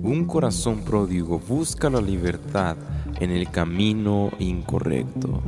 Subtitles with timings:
[0.00, 2.76] Un corazón pródigo busca la libertad
[3.20, 5.42] en el camino incorrecto.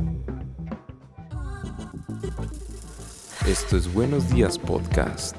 [3.47, 5.35] Esto es Buenos Días Podcast,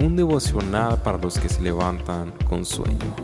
[0.00, 3.14] un devocional para los que se levantan con sueño.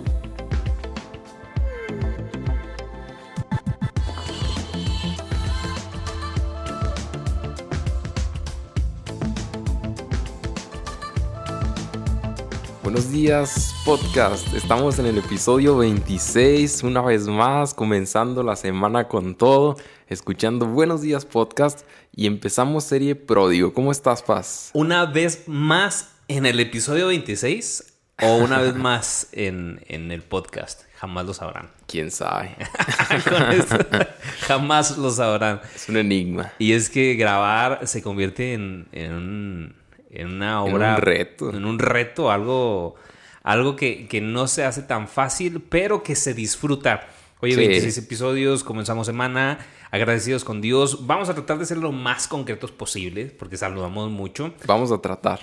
[12.83, 19.35] Buenos días podcast, estamos en el episodio 26, una vez más comenzando la semana con
[19.35, 19.75] todo,
[20.07, 21.81] escuchando Buenos días podcast
[22.15, 23.75] y empezamos serie Pródigo.
[23.75, 24.71] ¿Cómo estás, Paz?
[24.75, 30.83] Una vez más en el episodio 26 o una vez más en, en el podcast,
[30.95, 31.69] jamás lo sabrán.
[31.89, 32.55] ¿Quién sabe?
[34.43, 35.63] jamás lo sabrán.
[35.75, 36.53] Es un enigma.
[36.61, 39.81] Y es que grabar se convierte en, en un
[40.13, 40.91] en una obra.
[40.91, 41.51] En un reto.
[41.51, 42.97] En un reto, algo,
[43.43, 47.09] algo que, que no se hace tan fácil, pero que se disfruta.
[47.41, 49.59] Oye, 26 episodios, comenzamos semana,
[49.91, 51.07] agradecidos con Dios.
[51.07, 54.53] Vamos a tratar de ser lo más concretos posible, porque saludamos mucho.
[54.67, 55.41] Vamos a tratar.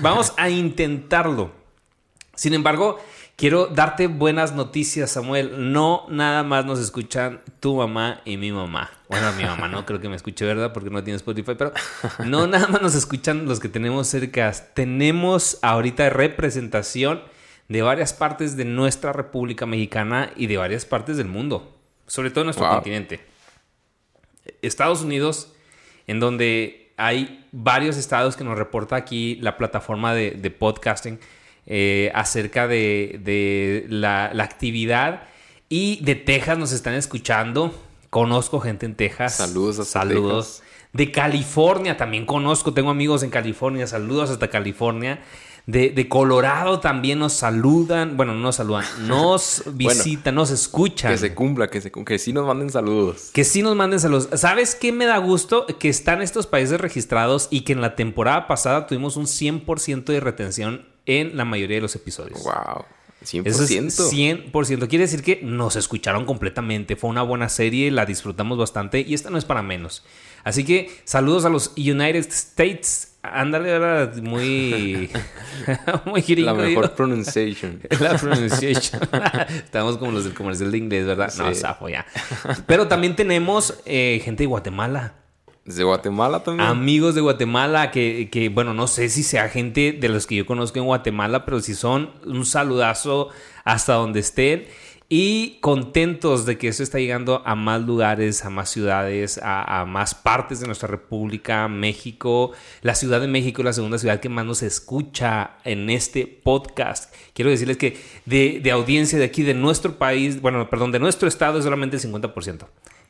[0.00, 1.50] Vamos a intentarlo.
[2.34, 3.00] Sin embargo,
[3.36, 5.72] Quiero darte buenas noticias, Samuel.
[5.72, 8.90] No nada más nos escuchan tu mamá y mi mamá.
[9.08, 10.72] Bueno, mi mamá no creo que me escuche, ¿verdad?
[10.72, 11.72] Porque no tiene Spotify, pero
[12.24, 14.52] no nada más nos escuchan los que tenemos cerca.
[14.74, 17.22] Tenemos ahorita representación
[17.72, 22.42] de varias partes de nuestra República Mexicana y de varias partes del mundo, sobre todo
[22.42, 23.20] en nuestro continente.
[24.60, 25.54] Estados Unidos,
[26.06, 31.18] en donde hay varios estados que nos reporta aquí la plataforma de, de podcasting
[31.66, 35.24] eh, acerca de, la, actividad.
[35.68, 37.74] Y de Texas nos están escuchando.
[38.10, 39.36] Conozco gente en Texas.
[39.36, 40.62] Saludos a Saludos.
[40.92, 42.74] De California también conozco.
[42.74, 43.86] Tengo amigos en California.
[43.86, 45.20] Saludos hasta California.
[45.66, 48.16] De, Colorado también nos saludan.
[48.16, 48.84] Bueno, no nos saludan.
[49.06, 51.12] Nos visitan, nos escuchan.
[51.12, 53.30] Que se cumpla, que, se, que sí nos manden saludos.
[53.32, 54.28] Que sí nos manden saludos.
[54.34, 55.66] ¿Sabes qué me da gusto?
[55.66, 60.20] Que están estos países registrados y que en la temporada pasada tuvimos un 100% de
[60.20, 62.42] retención en la mayoría de los episodios.
[62.42, 62.84] Wow.
[63.24, 63.46] 100%.
[63.46, 64.88] Eso es 100%.
[64.88, 66.96] Quiere decir que nos escucharon completamente.
[66.96, 70.04] Fue una buena serie, la disfrutamos bastante y esta no es para menos.
[70.44, 73.11] Así que saludos a los United States.
[73.22, 75.08] Ándale, ahora muy.
[76.04, 77.80] muy La mejor pronunciation.
[78.00, 79.00] La pronunciation.
[79.48, 81.32] Estamos como los del comercial de inglés, ¿verdad?
[81.38, 82.04] No, zafo ya.
[82.66, 85.14] Pero también tenemos eh, gente de Guatemala.
[85.64, 86.68] ¿De Guatemala también?
[86.68, 90.44] Amigos de Guatemala, que, que, bueno, no sé si sea gente de los que yo
[90.44, 93.28] conozco en Guatemala, pero si son, un saludazo
[93.64, 94.64] hasta donde estén.
[95.14, 100.14] Y contentos de que esto está llegando a más lugares, a más ciudades, a, más
[100.14, 102.52] partes de nuestra república, México.
[102.80, 107.14] La Ciudad de México es la segunda ciudad que más nos escucha en este podcast.
[107.34, 111.28] Quiero decirles que de, de audiencia de aquí, de nuestro país, bueno, perdón, de nuestro
[111.28, 112.66] estado es solamente el 50%.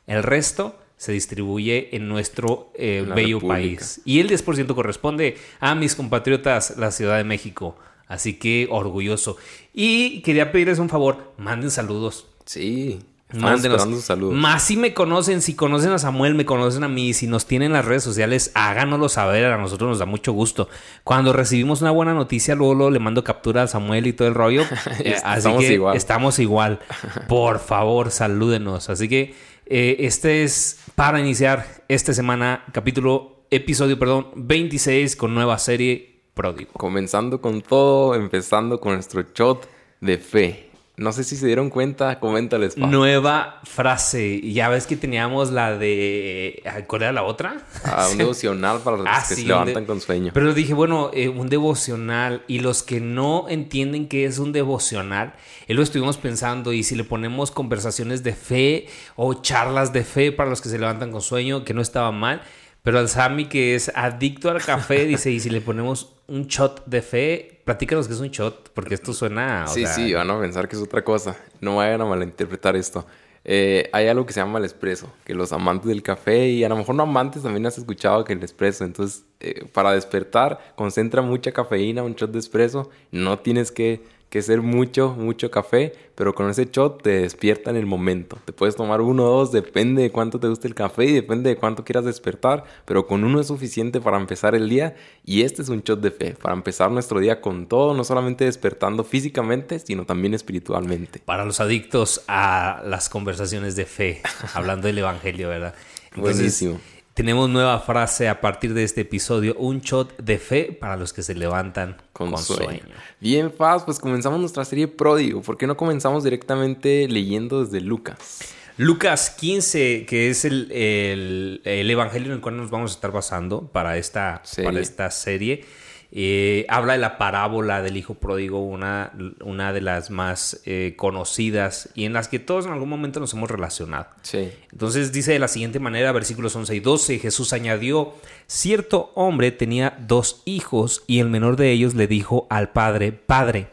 [0.09, 4.01] El resto se distribuye en nuestro eh, bello país.
[4.05, 7.77] Y el 10% corresponde a mis compatriotas, la Ciudad de México.
[8.09, 9.37] Así que orgulloso.
[9.73, 12.27] Y quería pedirles un favor, manden saludos.
[12.45, 13.01] Sí.
[13.33, 14.33] Mándenos un saludo.
[14.33, 17.67] Más si me conocen, si conocen a Samuel, me conocen a mí, si nos tienen
[17.67, 20.69] en las redes sociales, háganoslo saber, a nosotros nos da mucho gusto.
[21.05, 24.63] Cuando recibimos una buena noticia, luego, le mando captura a Samuel y todo el rollo.
[25.05, 25.97] Eh, así estamos que igual.
[25.97, 26.81] estamos igual.
[27.29, 28.91] Por favor, salúdenos.
[28.91, 29.35] Así que
[29.67, 36.73] eh, este es para iniciar esta semana, capítulo, episodio, perdón, 26 con nueva serie Pródigo.
[36.73, 39.69] Comenzando con todo, empezando con nuestro shot
[40.01, 40.73] de fe.
[40.97, 42.77] No sé si se dieron cuenta, coméntales.
[42.77, 44.41] Nueva frase.
[44.53, 46.63] Ya ves que teníamos la de.
[46.87, 47.65] ¿Cuál era la otra?
[47.85, 50.33] Ah, un devocional para los ah, que se levantan con sueño.
[50.35, 52.45] Pero dije, bueno, eh, un devocional.
[52.47, 55.35] Y los que no entienden qué es un devocional,
[55.67, 56.75] él lo estuvimos pensando.
[56.75, 60.79] Y si le ponemos conversaciones de fe o charlas de fe para los que se
[60.79, 62.43] levantan con sueño, que no estaba mal.
[62.83, 66.87] Pero al Sammy, que es adicto al café, dice, y si le ponemos un shot
[66.87, 69.67] de fe, platícanos que es un shot, porque esto suena...
[69.67, 71.37] sí, sí, van a pensar que es otra cosa.
[71.61, 73.07] No vayan a malinterpretar esto.
[73.45, 76.71] Eh, hay algo que se llama el espresso, que los amantes del café y a
[76.71, 78.85] lo mejor no amantes también has escuchado que el espresso.
[78.85, 82.89] Entonces, eh, para despertar, concentra mucha cafeína, un shot de espresso.
[83.11, 84.03] No tienes que
[84.33, 88.39] que ser mucho, mucho café, pero con ese shot te despierta en el momento.
[88.47, 91.51] Te puedes tomar uno o dos, depende de cuánto te guste el café y depende
[91.51, 95.61] de cuánto quieras despertar, pero con uno es suficiente para empezar el día y este
[95.61, 99.79] es un shot de fe, para empezar nuestro día con todo, no solamente despertando físicamente,
[99.79, 101.21] sino también espiritualmente.
[101.23, 104.23] Para los adictos a las conversaciones de fe,
[104.55, 105.75] hablando del Evangelio, ¿verdad?
[106.17, 106.81] Buenísimo.
[107.15, 111.23] Tenemos nueva frase a partir de este episodio, un shot de fe para los que
[111.23, 112.81] se levantan con, sueño.
[113.21, 115.43] Bien, Faz, pues comenzamos nuestra serie Pródigo.
[115.43, 118.55] ¿Por qué no comenzamos directamente leyendo desde Lucas?
[118.79, 123.99] Lucas 15, que es el, evangelio en el cual nos vamos a estar basando para
[123.99, 125.67] esta, para esta serie.
[126.15, 129.13] Eh, habla de la parábola del hijo pródigo, una,
[129.43, 133.33] una de las más eh, conocidas y en las que todos en algún momento nos
[133.33, 134.09] hemos relacionado.
[134.21, 134.53] Sí.
[134.71, 138.13] Entonces dice de la siguiente manera, versículos 11 y 12, Jesús añadió,
[138.47, 143.69] cierto hombre tenía dos hijos y el menor de ellos le dijo al padre, Padre,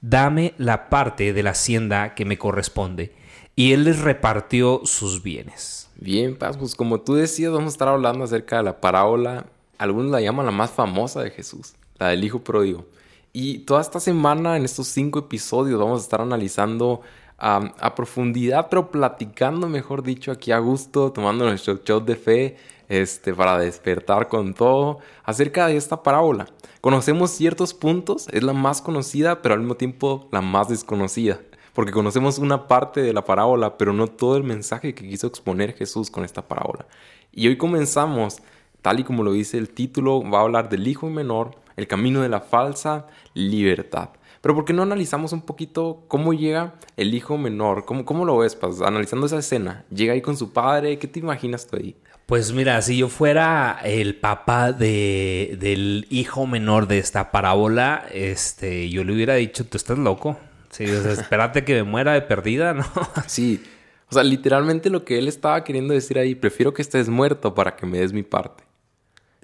[0.00, 3.12] dame la parte de la hacienda que me corresponde.
[3.54, 5.90] Y él les repartió sus bienes.
[5.96, 9.46] Bien, Paz, pues como tú decías, vamos a estar hablando acerca de la parábola
[9.78, 12.84] algunos la llaman la más famosa de Jesús, la del Hijo Pródigo.
[13.32, 17.00] Y toda esta semana, en estos cinco episodios, vamos a estar analizando
[17.40, 22.56] a profundidad, pero platicando, mejor dicho, aquí a gusto, tomando nuestro shot de fe,
[22.88, 26.48] este, para despertar con todo, acerca de esta parábola.
[26.80, 31.38] Conocemos ciertos puntos, es la más conocida, pero al mismo tiempo la más desconocida,
[31.74, 35.74] porque conocemos una parte de la parábola, pero no todo el mensaje que quiso exponer
[35.74, 36.86] Jesús con esta parábola.
[37.30, 38.38] Y hoy comenzamos
[38.82, 42.22] tal y como lo dice el título, va a hablar del hijo menor, el camino
[42.22, 44.10] de la falsa libertad.
[44.40, 47.84] Pero ¿por qué no analizamos un poquito cómo llega el hijo menor?
[47.84, 49.84] ¿Cómo, cómo lo ves, Analizando esa escena.
[49.90, 50.98] Llega ahí con su padre.
[50.98, 51.96] ¿Qué te imaginas tú ahí?
[52.26, 58.90] Pues mira, si yo fuera el papá de, del hijo menor de esta parábola, este,
[58.90, 60.38] yo le hubiera dicho, tú estás loco.
[60.70, 62.84] Sí, espérate que me muera de perdida, ¿no?
[63.26, 63.62] Sí.
[64.10, 67.76] O sea, literalmente lo que él estaba queriendo decir ahí, prefiero que estés muerto para
[67.76, 68.67] que me des mi parte.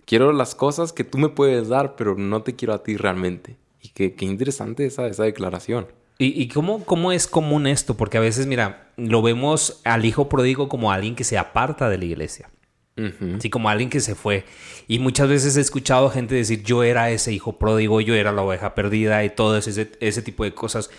[0.05, 3.57] Quiero las cosas que tú me puedes dar, pero no te quiero a ti realmente.
[3.81, 5.87] Y qué, qué interesante esa, esa declaración.
[6.19, 7.95] ¿Y, y cómo, cómo, es común esto?
[7.97, 11.99] Porque a veces, mira, lo vemos al hijo pródigo como alguien que se aparta de
[11.99, 12.51] la iglesia.
[12.97, 14.45] Así como alguien que se fue.
[14.87, 18.43] Y muchas veces he escuchado gente decir, yo era ese hijo pródigo, yo era la
[18.43, 20.91] oveja perdida y todo ese, ese tipo de cosas.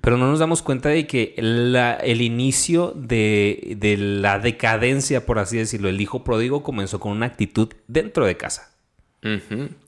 [0.00, 5.58] Pero no nos damos cuenta de que el inicio de, de, la decadencia, por así
[5.58, 8.70] decirlo, el hijo pródigo comenzó con una actitud dentro de casa.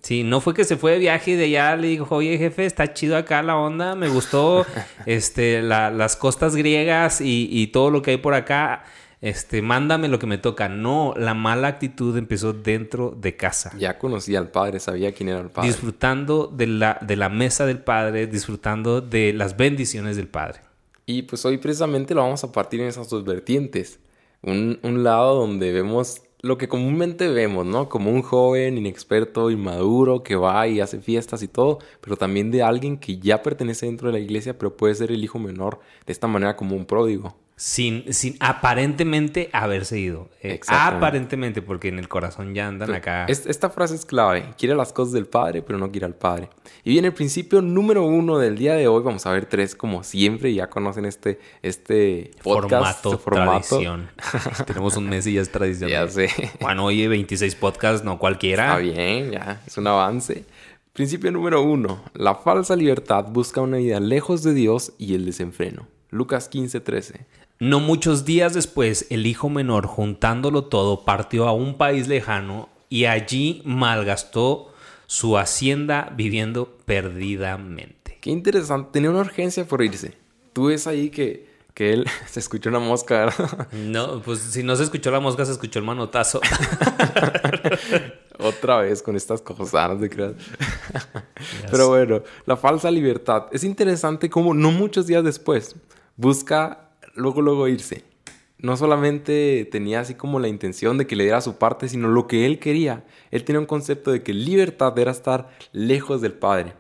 [0.00, 2.66] Sí, no fue que se fue de viaje y de allá le dijo, oye jefe,
[2.66, 4.64] está chido acá la onda, me gustó
[5.06, 8.84] este, las costas griegas y, y todo lo que hay por acá
[9.24, 10.68] este, mándame lo que me toca.
[10.68, 13.72] No, la mala actitud empezó dentro de casa.
[13.78, 15.70] Ya conocía al padre, sabía quién era el padre.
[15.70, 20.60] Disfrutando de la, de la mesa del padre, disfrutando de las bendiciones del padre.
[21.06, 23.98] Y pues hoy precisamente lo vamos a partir en esas dos vertientes.
[24.42, 27.88] Un, un lado donde vemos lo que comúnmente vemos, ¿no?
[27.88, 32.62] Como un joven inexperto, inmaduro, que va y hace fiestas y todo, pero también de
[32.62, 36.12] alguien que ya pertenece dentro de la iglesia, pero puede ser el hijo menor de
[36.12, 40.28] esta manera como un pródigo sin, sin aparentemente haberse ido.
[40.42, 43.26] Eh, aparentemente, porque en el corazón ya andan acá.
[43.26, 44.54] Esta frase es clave.
[44.58, 46.50] Quiere las cosas del Padre, pero no quiere al Padre.
[46.82, 49.02] Y viene el principio número uno del día de hoy.
[49.02, 50.52] Vamos a ver tres, como siempre.
[50.52, 53.68] Ya conocen este, este podcast, formato, formato.
[53.68, 54.10] Tradición.
[54.66, 55.90] Tenemos un mes y ya es tradición.
[55.90, 56.30] ya sé.
[56.60, 58.64] Bueno, oye, 26 podcasts, no cualquiera.
[58.64, 59.62] Está bien, ya.
[59.66, 60.44] Es un avance.
[60.92, 62.02] Principio número uno.
[62.14, 65.88] La falsa libertad busca una vida lejos de Dios y el desenfreno.
[66.10, 67.26] Lucas 15, 13.
[67.64, 73.06] No muchos días después, el hijo menor, juntándolo todo, partió a un país lejano y
[73.06, 74.70] allí malgastó
[75.06, 78.18] su hacienda viviendo perdidamente.
[78.20, 80.14] Qué interesante, tenía una urgencia por irse.
[80.52, 83.72] Tú ves ahí que, que él se escuchó una mosca, ¿verdad?
[83.72, 86.42] No, pues si no se escuchó la mosca, se escuchó el manotazo.
[88.40, 90.34] Otra vez con estas cosas de crear.
[91.70, 93.46] Pero bueno, la falsa libertad.
[93.52, 95.76] Es interesante como no muchos días después
[96.18, 98.04] busca luego, luego irse.
[98.58, 102.26] No solamente tenía así como la intención de que le diera su parte, sino lo
[102.26, 103.04] que él quería.
[103.30, 106.74] Él tenía un concepto de que libertad era estar lejos del Padre.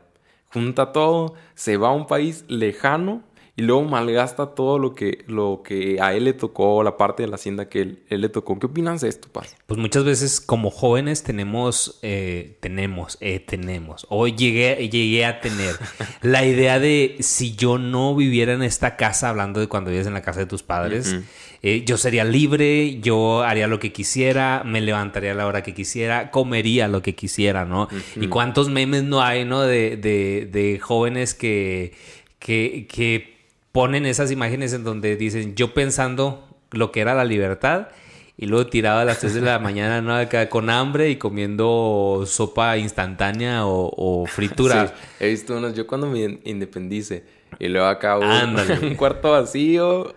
[0.52, 3.22] Junta todo, se va a un país lejano
[3.56, 7.28] y luego malgasta todo lo que, lo que a él le tocó, la parte de
[7.28, 8.58] la hacienda que él, él le tocó.
[8.58, 9.56] ¿Qué opinas de esto, Paz?
[9.66, 15.76] Pues muchas veces como jóvenes tenemos, eh, tenemos, eh, tenemos, o llegué, llegué a tener
[16.22, 20.14] la idea de si yo no viviera en esta casa, hablando de cuando vives en
[20.14, 21.14] la casa de tus padres,
[21.62, 25.74] eh, yo sería libre, yo haría lo que quisiera, me levantaría a la hora que
[25.74, 27.88] quisiera, comería lo que quisiera, ¿no?
[28.16, 29.62] Y cuántos memes no hay, ¿no?
[29.62, 31.92] De, de, de jóvenes que,
[32.40, 33.33] que, que
[33.74, 37.88] ponen esas imágenes en donde dicen yo pensando lo que era la libertad
[38.36, 43.62] y luego tiraba a las 3 de la mañana con hambre y comiendo sopa instantánea
[43.66, 44.94] o, fritura.
[45.18, 47.24] he visto unos, yo cuando me independice,
[47.58, 50.14] Y luego acá un, un cuarto vacío,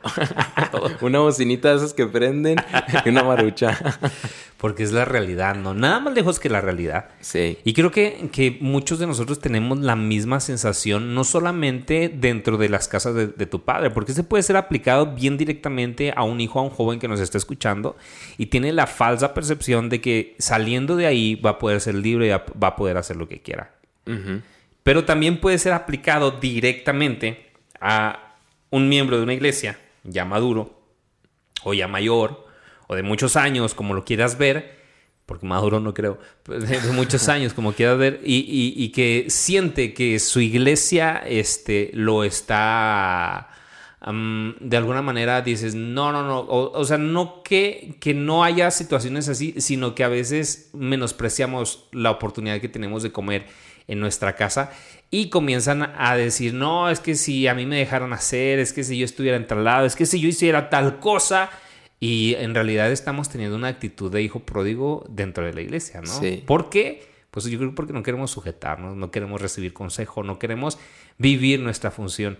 [1.01, 2.57] una bocinita de esas que prenden
[3.05, 3.77] y una marucha.
[4.57, 5.75] Porque es la realidad, ¿no?
[5.75, 7.09] Nada más lejos que la realidad.
[7.19, 7.59] Sí.
[7.63, 12.67] Y creo que, que muchos de nosotros tenemos la misma sensación, no solamente dentro de
[12.67, 16.59] las casas de, tu padre, porque se puede ser aplicado bien directamente a un hijo,
[16.59, 17.95] a un joven que nos está escuchando
[18.37, 22.27] y tiene la falsa percepción de que saliendo de ahí va a poder ser libre
[22.27, 23.71] y va a poder hacer lo que quiera.
[24.87, 27.51] Pero también puede ser aplicado directamente
[27.81, 28.37] a
[28.69, 30.81] un miembro de una iglesia ya maduro
[31.65, 32.47] o ya mayor
[32.87, 34.77] o de muchos años, como lo quieras ver,
[35.25, 40.39] porque maduro no creo, de, muchos años, como quieras ver, y, que siente que su
[40.39, 43.49] iglesia este, lo está...
[44.01, 49.27] de alguna manera dices, no, no, no, o, sea, no que, que no haya situaciones
[49.27, 54.71] así, sino que a veces menospreciamos la oportunidad que tenemos de comer en nuestra casa
[55.09, 58.83] y comienzan a decir, no, es que si a mí me dejaran hacer, es que
[58.83, 61.49] si yo estuviera en tal lado, es que si yo hiciera tal cosa,
[61.99, 66.19] y en realidad estamos teniendo una actitud de hijo pródigo dentro de la iglesia, ¿no?
[66.19, 66.43] Sí.
[66.45, 67.07] ¿Por qué?
[67.31, 70.77] Pues yo creo porque no queremos sujetarnos, no queremos recibir consejo, no queremos
[71.17, 72.37] vivir nuestra función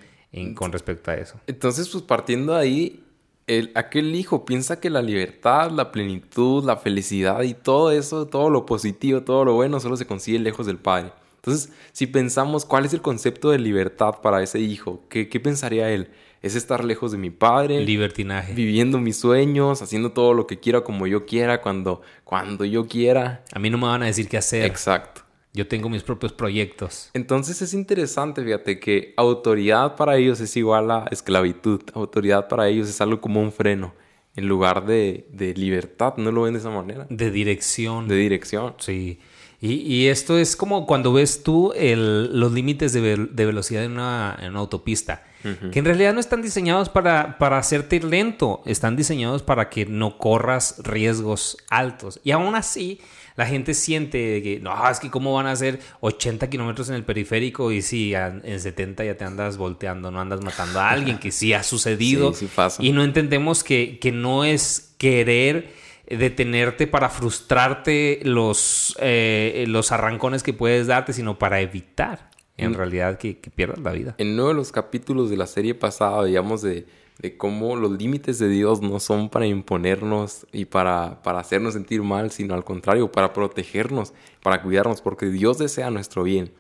[0.55, 1.39] con respecto a eso.
[1.47, 3.03] Entonces, pues partiendo de ahí,
[3.47, 8.49] el, aquel hijo piensa que la libertad, la plenitud, la felicidad y todo eso, todo
[8.49, 11.11] lo positivo, todo lo bueno, solo se consigue lejos del padre.
[11.47, 15.89] Entonces, si pensamos cuál es el concepto de libertad para ese hijo, ¿qué, qué pensaría
[15.89, 16.09] él?
[16.41, 17.83] es estar lejos de mi padre.
[17.83, 18.53] Libertinaje.
[18.53, 23.43] Viviendo mis sueños, haciendo todo lo que quiera como yo quiera, cuando, cuando yo quiera.
[23.51, 24.65] A mí no me van a decir qué hacer.
[24.65, 25.21] Exacto.
[25.53, 27.09] Yo tengo mis propios proyectos.
[27.13, 31.81] Entonces es interesante, fíjate, que autoridad para ellos es igual a esclavitud.
[31.93, 33.95] Autoridad para ellos es algo como un freno.
[34.35, 37.07] En lugar de, de libertad, no lo ven de esa manera.
[37.09, 38.07] De dirección.
[38.07, 38.75] De dirección.
[38.77, 39.19] Sí.
[39.59, 45.23] Y, esto es como cuando ves tú los límites de, velocidad en una, autopista,
[45.71, 49.87] que en realidad no están diseñados para, para hacerte ir lento, están diseñados para que
[49.87, 52.19] no corras riesgos altos.
[52.23, 52.99] Y aún así,
[53.37, 57.03] la gente siente que, no, es que cómo van a hacer 80 kilómetros en el
[57.03, 61.31] periférico y si en 70 ya te andas volteando, no andas matando a alguien, que
[61.31, 62.33] sí ha sucedido.
[62.79, 70.43] Y no entendemos que, que no es querer detenerte para frustrarte los, eh, los arrancones
[70.43, 74.15] que puedes darte, sino para evitar en realidad que, pierdas la vida.
[74.17, 76.87] En uno de los capítulos de la serie pasada, digamos, de,
[77.19, 82.01] de cómo los límites de Dios no son para imponernos y para, para hacernos sentir
[82.01, 86.51] mal, sino al contrario, para protegernos, para cuidarnos, porque Dios desea nuestro bien.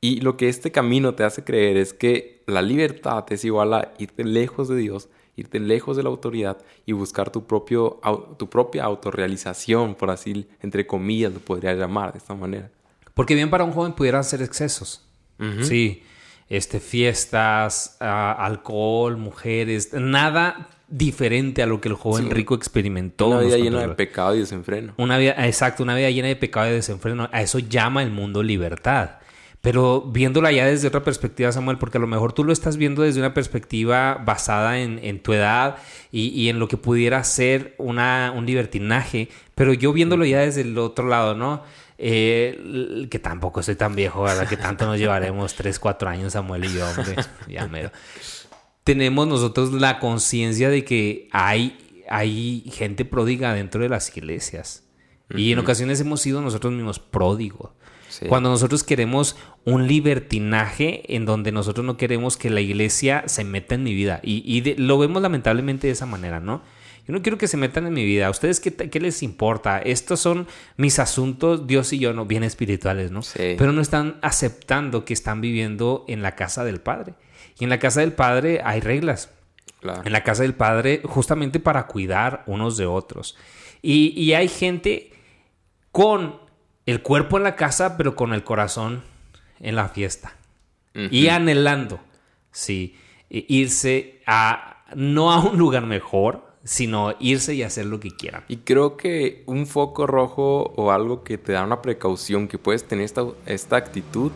[0.00, 3.92] Y lo que este camino te hace creer es que la libertad es igual a
[3.98, 5.08] irte lejos de Dios
[5.38, 8.00] irte lejos de la autoridad y buscar tu, propio,
[8.38, 12.70] tu propia autorrealización, por así, entre comillas, lo podría llamar de esta manera.
[13.14, 15.04] Porque bien para un joven pudieran ser excesos.
[15.62, 16.02] Sí,
[16.48, 23.28] este, fiestas, ah, alcohol, mujeres, nada diferente a lo que el joven rico experimentó.
[23.28, 24.94] Una vida llena de pecado y desenfreno.
[24.96, 27.28] Una vida, exacto, una vida llena de pecado y desenfreno.
[27.30, 29.10] A eso llama el mundo libertad.
[29.68, 33.02] Pero viéndola ya desde otra perspectiva, Samuel, porque a lo mejor tú lo estás viendo
[33.02, 35.76] desde una perspectiva basada en, tu edad
[36.10, 40.78] y, en lo que pudiera ser una, un libertinaje, pero yo viéndolo ya desde el
[40.78, 41.64] otro lado, ¿no?
[41.98, 44.48] Eh, que tampoco soy tan viejo, ¿verdad?
[44.48, 47.16] Que tanto nos llevaremos 3, 4 años, Samuel y yo, hombre.
[47.46, 47.92] Ya mero.
[48.84, 54.84] Tenemos nosotros la conciencia de que hay, hay gente pródiga dentro de las iglesias.
[55.36, 57.72] Y en ocasiones hemos sido nosotros mismos pródigos.
[58.26, 63.74] Cuando nosotros queremos un libertinaje en donde nosotros no queremos que la iglesia se meta
[63.74, 64.20] en mi vida.
[64.22, 66.62] Y, lo vemos lamentablemente de esa manera, ¿no?
[67.06, 68.26] Yo no quiero que se metan en mi vida.
[68.26, 69.78] ¿A ustedes qué, qué, les importa?
[69.78, 70.46] Estos son
[70.76, 73.20] mis asuntos, Dios y yo, no bien espirituales, ¿no?
[73.34, 77.14] Pero no están aceptando que están viviendo en la casa del Padre.
[77.58, 79.30] Y en la casa del Padre hay reglas.
[80.04, 83.36] En la casa del Padre, justamente para cuidar unos de otros.
[83.80, 85.12] Y, y hay gente
[85.92, 86.47] con
[86.88, 89.02] el cuerpo en la casa, pero con el corazón
[89.60, 90.34] en la fiesta.
[91.10, 92.00] Y anhelando,
[92.50, 92.96] sí,
[93.28, 98.42] irse a, no a un lugar mejor, sino irse y hacer lo que quieran.
[98.48, 102.88] Y creo que un foco rojo o algo que te da una precaución que puedes
[102.88, 104.32] tener esta, esta actitud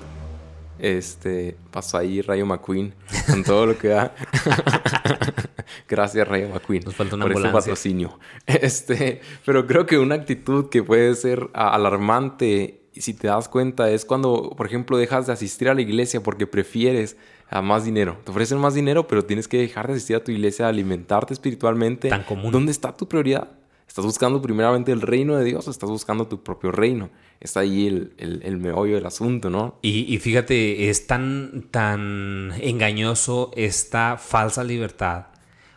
[0.79, 2.93] este, pasó ahí Rayo McQueen
[3.29, 4.15] con todo lo que da.
[5.89, 6.83] Gracias, Rayo McQueen.
[6.85, 8.19] Nos falta una por ese patrocinio.
[8.47, 14.05] Este, pero creo que una actitud que puede ser alarmante, si te das cuenta, es
[14.05, 17.17] cuando, por ejemplo, dejas de asistir a la iglesia porque prefieres
[17.49, 18.19] a más dinero.
[18.25, 22.09] Te ofrecen más dinero, pero tienes que dejar de asistir a tu iglesia, alimentarte espiritualmente.
[22.09, 22.51] Tan común.
[22.51, 23.49] ¿Dónde está tu prioridad?
[23.93, 27.11] ¿Estás buscando primeramente el reino de Dios o estás buscando tu propio reino?
[27.41, 29.79] Está ahí el, el, meollo del asunto, ¿no?
[29.83, 35.27] Y, y, fíjate, es tan, tan engañoso esta falsa libertad.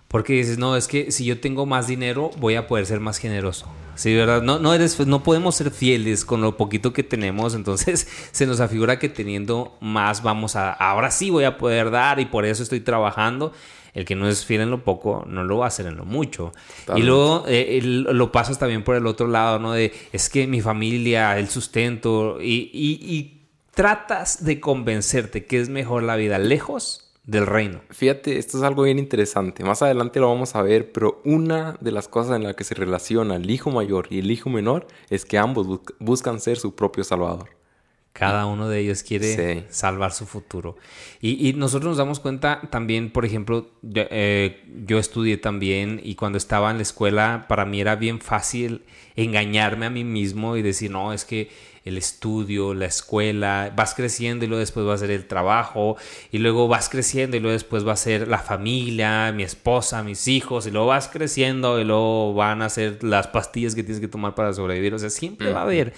[0.07, 3.17] Porque dices, no, es que si yo tengo más dinero, voy a poder ser más
[3.17, 3.67] generoso.
[3.95, 4.41] Sí, ¿verdad?
[4.41, 8.59] No, no, eres, no podemos ser fieles con lo poquito que tenemos, entonces se nos
[8.59, 12.63] afigura que teniendo más vamos a, ahora sí voy a poder dar y por eso
[12.63, 13.53] estoy trabajando.
[13.93, 16.03] El que no es fiel en lo poco, no lo va a hacer en lo
[16.03, 16.51] mucho.
[16.97, 19.71] Y luego eh, lo pasas también por el otro lado, ¿no?
[19.71, 25.69] De, es que mi familia, el sustento, y, y, y tratas de convencerte que es
[25.69, 27.82] mejor la vida lejos del reino.
[27.89, 29.63] Fíjate, esto es algo bien interesante.
[29.63, 32.75] Más adelante lo vamos a ver, pero una de las cosas en las que se
[32.75, 37.03] relaciona el hijo mayor y el hijo menor es que ambos buscan ser su propio
[37.03, 37.50] salvador.
[38.13, 40.77] Cada uno de ellos quiere salvar su futuro.
[41.20, 46.72] Y, nosotros nos damos cuenta también, por ejemplo, eh, yo estudié también y cuando estaba
[46.72, 48.86] en la escuela, para mí era bien fácil
[49.17, 51.50] engañarme a mí mismo y decir, no, es que
[51.85, 55.95] el estudio, la escuela, vas creciendo y luego después va a ser el trabajo,
[56.31, 60.27] y luego vas creciendo y luego después va a ser la familia, mi esposa, mis
[60.27, 64.07] hijos, y luego vas creciendo y luego van a ser las pastillas que tienes que
[64.07, 64.95] tomar para sobrevivir.
[64.95, 65.93] O sea, siempre va a haber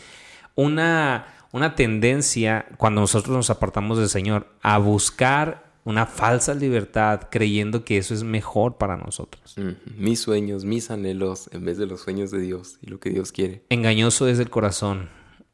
[0.56, 7.86] una, una tendencia cuando nosotros nos apartamos del Señor a buscar una falsa libertad creyendo
[7.86, 9.56] que eso es mejor para nosotros.
[9.98, 13.32] Mis sueños, mis anhelos, en vez de los sueños de Dios y lo que Dios
[13.32, 13.64] quiere.
[13.70, 15.08] Engañoso es el corazón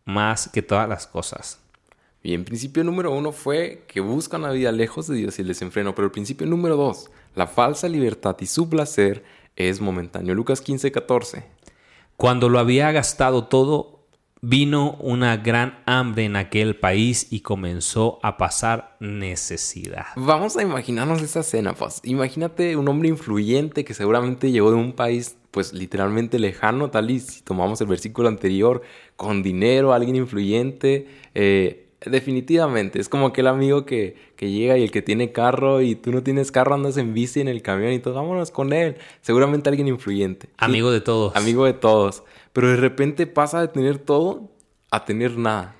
[0.05, 1.59] más que todas las cosas.
[2.23, 5.93] Bien, principio número uno fue que buscan una vida lejos de Dios y el desenfreno,
[5.93, 9.23] pero el principio número dos, la falsa libertad y su placer
[9.55, 10.33] es momentáneo.
[10.33, 11.43] Lucas 15, 14.
[12.15, 13.92] Cuando lo había gastado todo,
[14.45, 20.07] vino una gran hambre en aquel país y comenzó a pasar necesidad.
[20.17, 22.01] Vamos a imaginarnos esa escena, pues.
[22.03, 27.21] Imagínate un hombre influyente que seguramente llegó de un país pues literalmente lejano, tal y
[27.21, 28.81] si tomamos el versículo anterior,
[29.15, 34.91] con dinero, alguien influyente, eh, definitivamente, es como aquel amigo que, que, llega y el
[34.91, 37.99] que tiene carro y tú no tienes carro, andas en bici en el camión y
[37.99, 40.49] todo, vámonos con él, seguramente alguien influyente.
[40.57, 41.35] Amigo de todos.
[41.35, 44.49] Amigo de todos, pero de repente pasa de tener todo
[44.91, 45.75] a tener nada.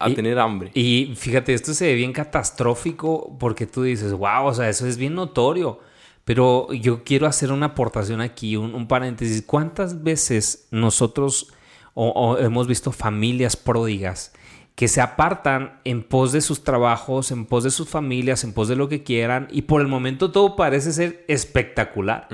[0.00, 0.70] A tener hambre.
[0.74, 4.96] Y fíjate, esto se ve bien catastrófico porque tú dices, wow, o sea, eso es
[4.96, 5.80] bien notorio.
[6.24, 9.42] Pero yo quiero hacer una aportación aquí, un, paréntesis.
[9.44, 11.52] ¿Cuántas veces nosotros
[11.94, 14.32] o, hemos visto familias pródigas
[14.78, 18.68] que se apartan en pos de sus trabajos, en pos de sus familias, en pos
[18.68, 22.28] de lo que quieran y por el momento todo parece ser espectacular,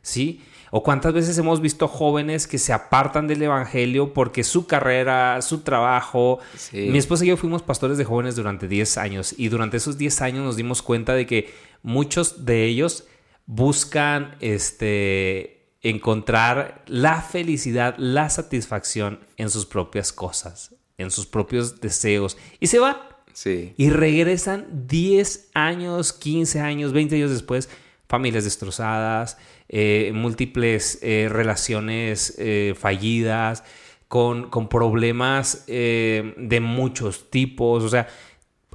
[0.00, 0.40] ¿sí?
[0.70, 5.60] O cuántas veces hemos visto jóvenes que se apartan del evangelio porque su carrera, su
[5.60, 6.38] trabajo.
[6.72, 10.22] Mi esposa y yo fuimos pastores de jóvenes durante 10 años y durante esos 10
[10.22, 13.04] años nos dimos cuenta de que muchos de ellos
[13.44, 22.36] buscan este, encontrar la felicidad, la satisfacción en sus propias cosas, en sus propios deseos.
[22.60, 22.96] Y se van.
[23.32, 23.74] Sí.
[23.76, 27.68] Y regresan 10 años, 15 años, 20 años después,
[28.08, 33.64] familias destrozadas, eh, múltiples eh, relaciones eh, fallidas,
[34.08, 37.84] con, con problemas de muchos tipos.
[37.84, 38.08] O sea,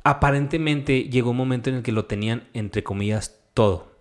[0.03, 3.95] aparentemente llegó un momento en el que lo tenían, entre comillas, todo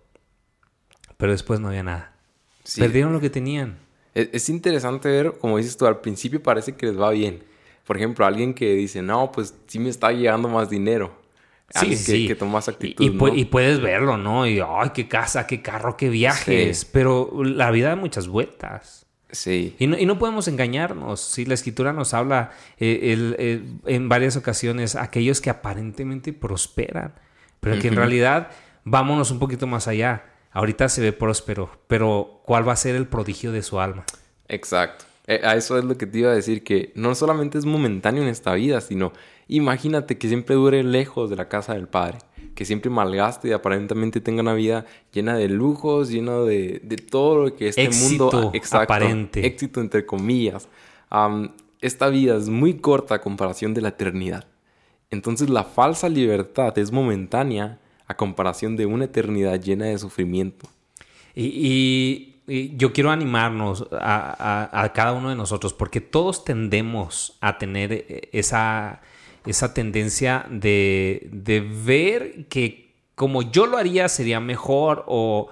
[1.17, 2.13] pero después no había nada.
[2.77, 3.77] Perdieron lo que tenían.
[4.13, 7.43] Es, interesante ver, como dices tú, al principio parece que les va bien.
[7.85, 11.21] Por ejemplo, alguien que dice, no, pues sí me está llegando más dinero.
[11.69, 12.27] Sí, sí.
[12.27, 13.03] Que, toma actitud.
[13.03, 14.47] Y, y, puedes verlo, ¿no?
[14.47, 16.85] Y, ay, qué casa, qué carro, qué viajes.
[16.85, 19.05] Pero la vida da muchas vueltas.
[19.31, 19.75] Sí.
[19.79, 21.19] Y no, y no podemos engañarnos.
[21.19, 27.15] Sí, la escritura nos habla eh, en varias ocasiones aquellos que aparentemente prosperan,
[27.59, 28.51] pero que en realidad
[28.83, 30.23] vámonos un poquito más allá
[30.55, 34.05] ahorita se ve próspero, pero ¿cuál va a ser el prodigio de su alma?
[34.47, 35.05] Exacto.
[35.27, 38.23] Eh, a eso es lo que te iba a decir, que no solamente es momentáneo
[38.23, 39.11] en esta vida, sino
[39.47, 42.19] imagínate que siempre dure lejos de la casa del Padre,
[42.53, 47.55] que siempre malgaste y aparentemente tenga una vida llena de lujos, llena de, todo lo
[47.55, 48.51] que este éxito mundo...
[48.53, 49.45] Exacto, aparente.
[49.45, 50.67] Éxito entre comillas.
[51.81, 54.45] esta vida es muy corta a comparación de la eternidad.
[55.11, 60.67] Entonces la falsa libertad es momentánea a comparación de una eternidad llena de sufrimiento.
[61.35, 69.01] Y, yo quiero animarnos a, cada uno de nosotros, porque todos tendemos a tener esa,
[69.45, 71.29] esa tendencia de,
[71.85, 75.49] ver que como yo lo haría sería mejor o,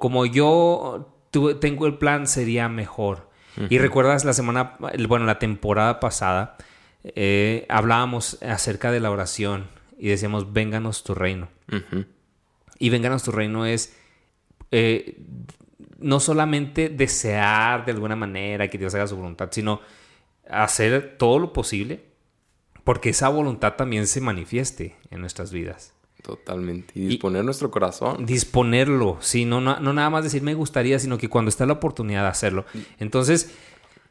[0.00, 1.12] como yo
[1.60, 3.28] tengo el plan sería mejor.
[3.70, 4.76] Y recuerdas la semana,
[5.08, 6.56] bueno, la temporada pasada,
[7.04, 9.68] eh, hablábamos acerca de la oración
[9.98, 11.48] y decíamos, vénganos tu reino.
[12.78, 13.96] Y vénganos tu reino es,
[14.70, 15.16] eh,
[15.98, 19.80] no solamente desear de alguna manera que Dios haga su voluntad, sino
[20.48, 22.04] hacer todo lo posible
[22.84, 25.92] porque esa voluntad también se manifieste en nuestras vidas.
[26.22, 26.92] Totalmente.
[26.94, 28.26] Y disponer nuestro corazón.
[28.26, 31.74] Disponerlo, sí, no, no, no, nada más decir me gustaría, sino que cuando está la
[31.74, 32.64] oportunidad de hacerlo.
[32.98, 33.52] Entonces,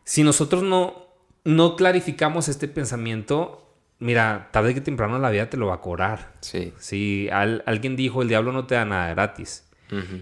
[0.04, 1.08] si nosotros no,
[1.46, 3.66] no clarificamos este pensamiento,
[4.00, 6.34] mira, tarde que temprano la vida te lo va a cobrar.
[6.42, 6.74] Sí.
[6.78, 9.65] Sí, alguien dijo, el diablo no te da nada gratis.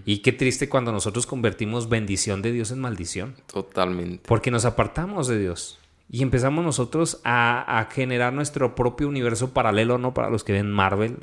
[0.04, 3.34] Y qué triste cuando nosotros convertimos bendición de Dios en maldición.
[3.46, 4.24] Totalmente.
[4.28, 5.78] Porque nos apartamos de Dios.
[6.10, 10.12] Y empezamos nosotros a, generar nuestro propio universo paralelo, ¿no?
[10.14, 11.18] Para los que ven Marvel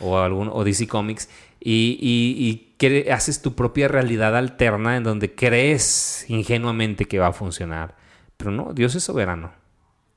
[0.00, 1.28] o, algún, o DC Comics.
[1.60, 7.96] Y, y, haces tu propia realidad alterna en donde crees ingenuamente que va a funcionar.
[8.36, 9.52] Pero no, Dios es soberano.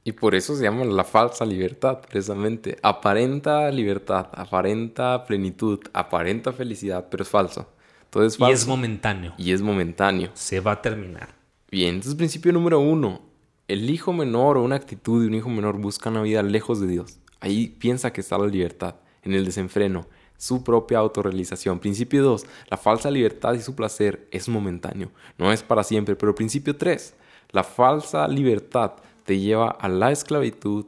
[0.08, 2.78] Y por eso se llama la falsa libertad, precisamente.
[2.82, 7.68] Aparenta libertad, aparenta plenitud, aparenta felicidad, pero es falso.
[8.10, 8.52] Todo es falso.
[8.52, 9.34] Y es momentáneo.
[9.38, 10.30] Y es momentáneo.
[10.34, 11.36] Se va a terminar.
[11.70, 13.22] Bien, entonces principio número uno.
[13.68, 16.88] El hijo menor o una actitud de un hijo menor busca una vida lejos de
[16.88, 17.20] Dios.
[17.42, 21.80] Ahí piensa que está la libertad, en el desenfreno, su propia autorrealización.
[21.80, 22.46] Principio 2.
[22.70, 26.16] La falsa libertad y su placer es momentáneo, no es para siempre.
[26.16, 27.14] Pero principio 3.
[27.52, 28.94] La falsa libertad
[29.28, 30.86] te lleva a la esclavitud,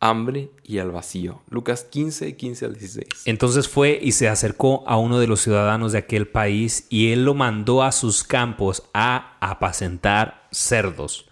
[0.00, 1.42] hambre y al vacío.
[1.50, 3.06] Lucas 15, 15 al 16.
[3.26, 7.26] Entonces fue y se acercó a uno de los ciudadanos de aquel país y él
[7.26, 11.28] lo mandó a sus campos a apacentar cerdos.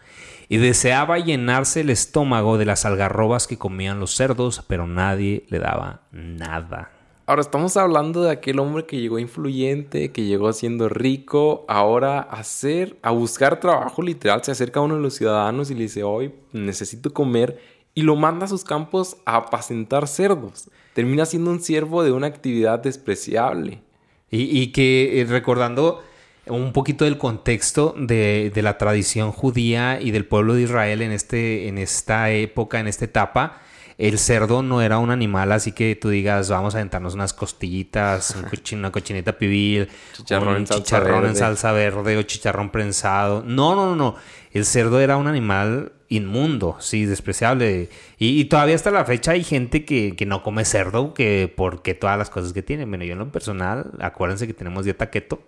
[0.51, 5.61] Y deseaba llenarse el estómago de las algarrobas que comían los cerdos, pero nadie le
[5.61, 6.90] daba nada.
[7.30, 12.40] Ahora estamos hablando de aquel hombre que llegó influyente, que llegó siendo rico, ahora a
[12.40, 16.02] hacer, a buscar trabajo literal, se acerca a uno de los ciudadanos y le dice,
[16.02, 17.60] hoy necesito comer,
[17.94, 20.70] y lo manda a sus campos a apacentar cerdos.
[20.92, 23.80] Termina siendo un siervo de una actividad despreciable.
[24.28, 26.02] Y, que eh, recordando
[26.48, 31.12] un poquito del contexto de, de, la tradición judía y del pueblo de Israel en,
[31.12, 33.62] este, en esta época, en esta etapa,
[34.00, 38.34] el cerdo no era un animal así que tú digas, vamos a aventarnos unas costillitas,
[38.72, 43.42] una cochinita pibil, chicharrón, un chicharrón en salsa verde o chicharrón prensado.
[43.46, 44.16] No, no, no, no.
[44.52, 47.90] El cerdo era un animal inmundo, sí, despreciable.
[48.18, 52.30] Y, todavía hasta la fecha hay gente que, no come cerdo que porque todas las
[52.30, 52.86] cosas que tiene.
[52.86, 55.42] Bueno, yo en lo personal, acuérdense que tenemos dieta keto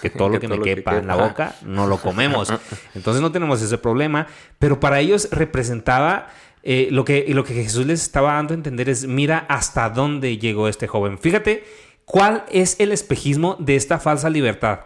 [0.00, 2.52] que todo lo que me quepa en la boca no lo comemos.
[2.94, 4.26] Entonces no tenemos ese problema,
[4.58, 6.28] pero para ellos representaba
[6.68, 10.36] eh, lo, que, lo que Jesús les estaba dando a entender es, mira hasta dónde
[10.36, 11.16] llegó este joven.
[11.16, 11.62] Fíjate
[12.04, 14.80] cuál es el espejismo de esta falsa libertad.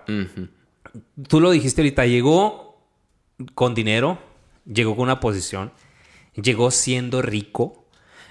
[1.26, 2.84] Tú lo dijiste ahorita, llegó
[3.54, 4.18] con dinero,
[4.66, 5.72] llegó con una posición,
[6.34, 7.86] llegó siendo rico,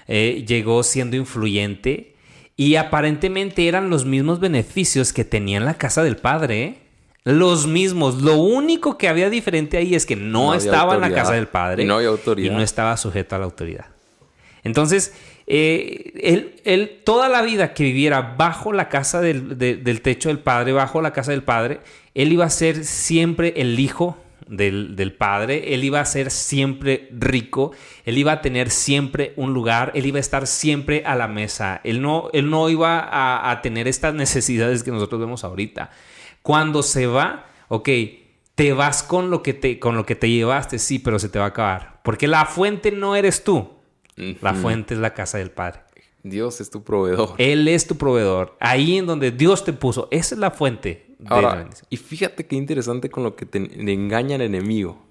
[0.06, 2.14] eh, llegó siendo influyente
[2.54, 6.62] y aparentemente eran los mismos beneficios que tenía en la casa del padre.
[6.62, 6.78] ¿eh?
[7.24, 8.22] Los mismos.
[8.22, 11.84] Lo único que había diferente ahí es que no, estaba en la casa del padre.
[11.84, 12.50] No había autoridad.
[12.50, 13.86] Y no estaba sujeto a la autoridad.
[14.62, 15.14] Entonces,
[15.46, 21.02] eh, él, toda la vida que viviera bajo la casa del, techo del padre, bajo
[21.02, 21.80] la casa del padre,
[22.14, 27.72] él iba a ser siempre el hijo del, padre, él iba a ser siempre rico,
[28.04, 31.80] él iba a tener siempre un lugar, él iba a estar siempre a la mesa,
[31.84, 35.90] él no, él no iba a, a tener estas necesidades que nosotros vemos ahorita.
[36.42, 37.88] Cuando se va, ok,
[38.54, 41.38] te vas con lo que te, con lo que te llevaste, sí, pero se te
[41.38, 42.00] va a acabar.
[42.02, 43.70] Porque la fuente no eres tú.
[44.42, 45.80] La fuente es la casa del Padre.
[46.22, 47.34] Dios es tu proveedor.
[47.38, 48.56] Él es tu proveedor.
[48.60, 50.08] Ahí en donde Dios te puso.
[50.10, 51.86] Esa es la fuente de la bendición.
[51.88, 55.02] Y fíjate qué interesante con lo que te engaña el enemigo.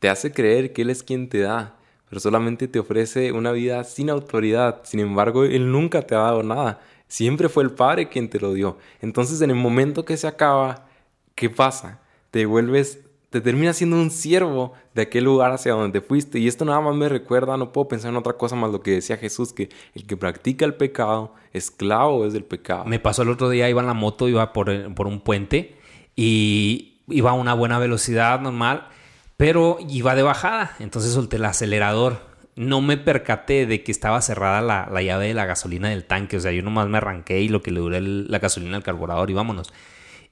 [0.00, 1.76] Te hace creer que Él es quien te da,
[2.08, 4.80] pero solamente te ofrece una vida sin autoridad.
[4.84, 6.80] Sin embargo, Él nunca te ha dado nada.
[7.08, 8.78] Siempre fue el Padre quien te lo dio.
[9.00, 10.86] Entonces, en el momento que se acaba,
[11.34, 12.00] ¿qué pasa?
[12.30, 16.38] Te vuelves, te terminas siendo un siervo de aquel lugar hacia donde fuiste.
[16.38, 18.92] Y esto nada más me recuerda, no puedo pensar en otra cosa más lo que
[18.92, 22.84] decía Jesús, que el que practica el pecado, esclavo es del pecado.
[22.86, 25.76] Me pasó el otro día, iba en la moto, iba por, por un puente
[26.16, 28.88] y iba a una buena velocidad normal,
[29.36, 30.74] pero iba de bajada.
[30.80, 35.44] Entonces solté el acelerador no me percaté de que estaba cerrada la, llave de la
[35.44, 36.38] gasolina del tanque.
[36.38, 39.30] O sea, yo nomás me arranqué y lo que le duré la gasolina al carburador
[39.30, 39.72] y vámonos.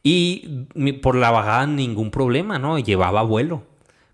[0.02, 0.66] Y
[1.02, 2.78] por la bajada ningún problema, ¿no?
[2.78, 3.64] Llevaba vuelo.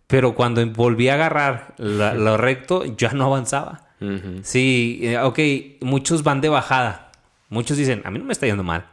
[0.09, 3.87] Pero cuando volví a agarrar lo recto, ya no avanzaba.
[4.43, 5.39] Sí, eh, ok,
[5.83, 7.13] muchos van de bajada.
[7.49, 8.87] Muchos dicen, a mí no me está yendo mal.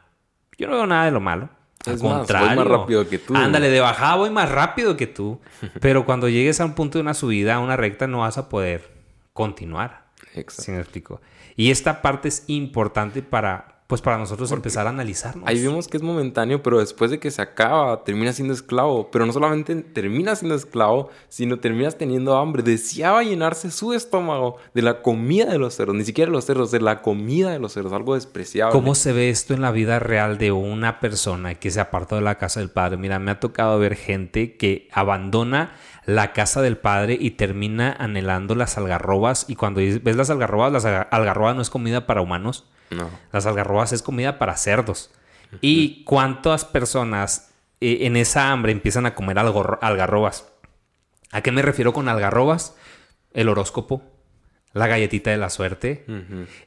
[0.57, 1.49] Yo no veo nada de lo malo.
[1.85, 2.47] Al contrario.
[2.47, 3.35] Voy más rápido que tú.
[3.35, 5.39] Ándale, de bajada voy más rápido que tú.
[5.79, 8.49] Pero cuando llegues a un punto de una subida, a una recta, no vas a
[8.49, 8.96] poder
[9.37, 10.07] continuar.
[10.33, 10.71] Exacto.
[10.71, 11.21] me explico?
[11.55, 15.47] Y esta parte es importante para, pues para nosotros empezar a analizarnos.
[15.47, 19.11] Ahí vemos que es momentáneo, pero después de que se acaba, termina siendo esclavo.
[19.11, 22.63] Pero no solamente termina siendo esclavo, sino terminas teniendo hambre.
[22.63, 26.71] Deseaba llenarse su estómago de la comida de los cerdos, ni siquiera de los cerdos,
[26.71, 28.73] de la comida de los cerdos, algo despreciable.
[28.73, 32.21] ¿Cómo se ve esto en la vida real de una persona que se apartó de
[32.21, 32.97] la casa del padre?
[32.97, 35.75] Mira, me ha tocado ver gente que abandona
[36.07, 39.45] la casa del padre y termina anhelando las algarrobas.
[39.47, 43.09] Y cuando ves las algarrobas, las algarrobas no es comida para humanos no.
[43.31, 45.11] Las algarrobas es comida para cerdos.
[45.61, 50.51] ¿Y cuántas personas eh, en esa hambre empiezan a comer algarrobas?
[51.31, 52.75] ¿A qué me refiero con algarrobas?
[53.33, 54.03] El horóscopo,
[54.73, 56.05] la galletita de la suerte,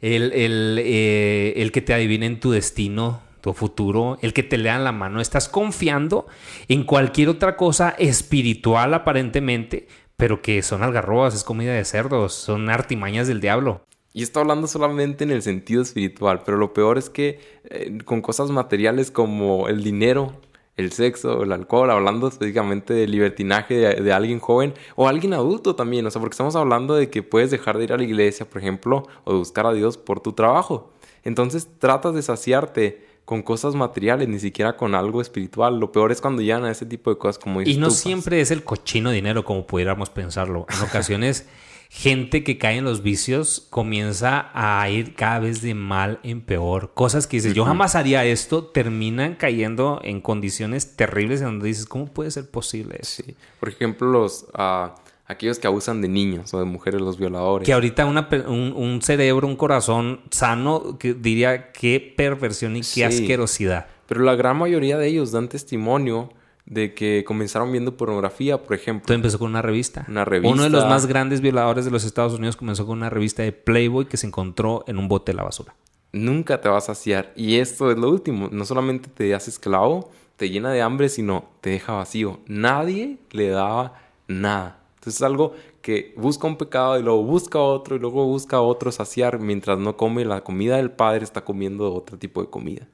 [0.01, 0.33] el,
[0.79, 5.21] eh, el, que te adivinen tu destino, tu futuro, el que te lean la mano.
[5.21, 6.27] Estás confiando
[6.69, 12.69] en cualquier otra cosa espiritual aparentemente, pero que son algarrobas, es comida de cerdos, son
[12.71, 13.87] artimañas del diablo.
[14.13, 18.21] Y está hablando solamente en el sentido espiritual, pero lo peor es que eh, con
[18.23, 20.33] cosas materiales como el dinero,
[20.77, 26.07] el sexo, el alcohol, hablando específicamente del libertinaje de, alguien joven o alguien adulto también,
[26.07, 28.61] o sea, porque estamos hablando de que puedes dejar de ir a la iglesia, por
[28.61, 30.93] ejemplo, o de buscar a Dios por tu trabajo.
[31.23, 35.79] Entonces tratas de saciarte con cosas materiales, ni siquiera con algo espiritual.
[35.79, 38.51] Lo peor es cuando llegan a ese tipo de cosas como Y no siempre es
[38.51, 40.67] el cochino dinero como pudiéramos pensarlo.
[40.69, 41.47] En ocasiones
[41.89, 46.91] gente que cae en los vicios comienza a ir cada vez de mal en peor.
[46.93, 51.87] Cosas que dices, yo jamás haría esto, terminan cayendo en condiciones terribles en donde dices,
[51.87, 53.23] ¿cómo puede ser posible eso?
[53.23, 53.37] Sí.
[53.61, 54.47] Por ejemplo, los...
[54.59, 54.91] Uh,
[55.31, 57.65] aquellos que abusan de niños o de mujeres, los violadores.
[57.65, 63.87] Que ahorita un, cerebro, un corazón sano, que diría qué perversión y qué asquerosidad.
[64.07, 66.31] Pero la gran mayoría de ellos dan testimonio
[66.67, 69.07] de que comenzaron viendo pornografía, por ejemplo.
[69.07, 70.05] Todo empezó con una revista.
[70.09, 70.53] Una revista.
[70.53, 73.53] Uno de los más grandes violadores de los Estados Unidos comenzó con una revista de
[73.53, 75.75] Playboy que se encontró en un bote de la basura.
[76.13, 77.33] Nunca te vas a saciar.
[77.37, 78.49] Y esto es lo último.
[78.51, 82.41] No solamente te hace esclavo, te llena de hambre, sino te deja vacío.
[82.47, 83.95] Nadie le daba
[84.27, 84.80] nada.
[85.01, 88.93] Entonces es algo que busca un pecado y luego busca otro y luego busca otro
[88.93, 92.87] saciar mientras no come la comida del Padre, está comiendo otro tipo de comida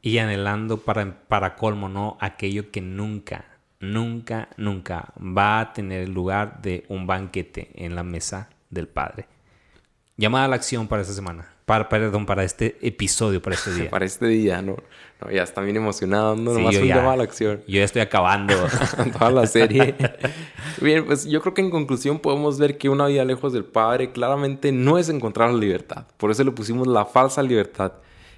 [0.00, 2.16] y anhelando para, para colmo, ¿no?
[2.18, 3.44] Aquello que nunca,
[3.78, 9.28] nunca, nunca va a tener lugar de un banquete en la mesa del Padre.
[10.16, 11.51] Llamada a la acción para esta semana.
[11.64, 13.90] Para, perdón, para este episodio, para este día.
[13.90, 14.76] para este día, ¿no?
[15.20, 17.62] no ya está bien emocionado, no, nomás un llamada a la acción.
[17.66, 18.54] Yo ya estoy acabando
[19.18, 19.94] toda la serie.
[20.80, 24.10] bien, pues yo creo que en conclusión podemos ver que una vida lejos del Padre
[24.12, 26.06] claramente no es encontrar la libertad.
[26.16, 27.92] Por eso le pusimos la falsa libertad.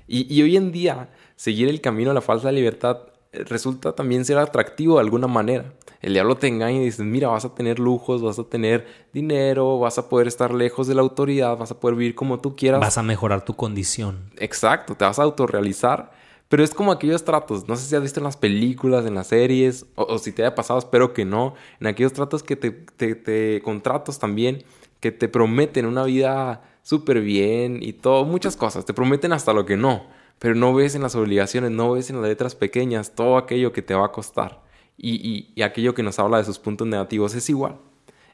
[0.06, 2.98] Y, y hoy en día seguir el camino a la falsa libertad
[3.46, 5.72] resulta también ser atractivo de alguna manera.
[6.00, 9.78] El diablo te engaña y dices, mira, vas a tener lujos, vas a tener dinero,
[9.78, 12.80] vas a poder estar lejos de la autoridad, vas a poder vivir como tú quieras.
[12.80, 14.30] Vas a mejorar tu condición.
[14.36, 16.12] Exacto, te vas a autorrealizar.
[16.48, 19.28] Pero es como aquellos tratos, no sé si has visto en las películas, en las
[19.28, 23.14] series, o, si te haya pasado, espero que no, en aquellos tratos que te, te,
[23.14, 24.62] te contratos también,
[25.00, 29.66] que te prometen una vida súper bien y todo, muchas cosas, te prometen hasta lo
[29.66, 33.36] que no pero no ves en las obligaciones, no ves en las letras pequeñas todo
[33.36, 34.62] aquello que te va a costar
[34.96, 37.78] y, y, aquello que nos habla de sus puntos negativos es igual.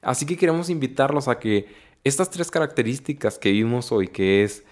[0.02, 1.66] Así que queremos invitarlos a que
[2.04, 4.64] estas tres características que vimos hoy, que es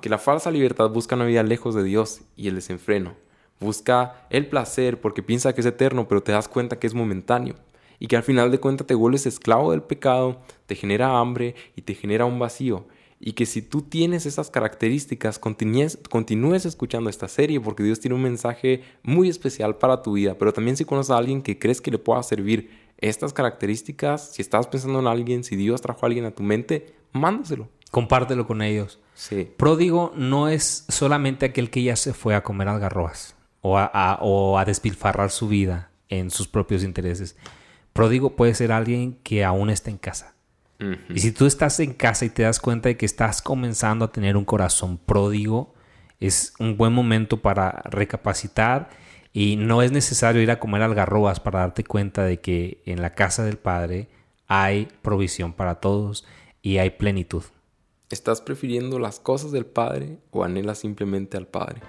[0.00, 3.14] que la falsa libertad busca una vida lejos de Dios y el desenfreno,
[3.58, 7.56] busca el placer porque piensa que es eterno, pero te das cuenta que es momentáneo
[7.98, 11.82] y que al final de cuentas te vuelves esclavo del pecado, te genera hambre y
[11.82, 12.86] te genera un vacío
[13.22, 18.14] y que si tú tienes esas características, continúes, continúes escuchando esta serie porque Dios tiene
[18.14, 20.38] un mensaje muy especial para tu vida.
[20.38, 24.40] Pero también si conoces a alguien que crees que le pueda servir estas características, si
[24.40, 27.68] estás pensando en alguien, si Dios trajo a alguien a tu mente, mándaselo.
[27.90, 28.98] Compártelo con ellos.
[29.12, 29.52] Sí.
[29.54, 34.58] Pródigo no es solamente aquel que ya se fue a comer algarrobas o a, o
[34.58, 37.36] a despilfarrar su vida en sus propios intereses.
[37.92, 40.34] Pródigo puede ser alguien que aún está en casa
[41.08, 44.12] y si tú estás en casa y te das cuenta de que estás comenzando a
[44.12, 45.74] tener un corazón pródigo,
[46.20, 48.90] es un buen momento para recapacitar
[49.32, 53.14] y no es necesario ir a comer algarrobas para darte cuenta de que en la
[53.14, 54.08] casa del Padre
[54.46, 56.24] hay provisión para todos
[56.62, 57.44] y hay plenitud.
[58.10, 61.80] ¿Estás prefiriendo las cosas del Padre o anhelas simplemente al Padre?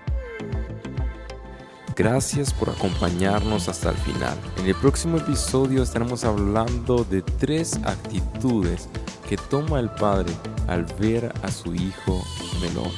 [1.96, 4.38] Gracias por acompañarnos hasta el final.
[4.58, 8.88] En el próximo episodio estaremos hablando de tres actitudes
[9.28, 10.32] que toma el padre
[10.68, 12.24] al ver a su hijo
[12.62, 12.92] menor.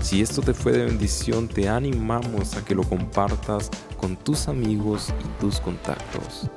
[0.00, 5.12] Si esto te fue de bendición, te animamos a que lo compartas con tus amigos
[5.20, 6.48] y tus contactos.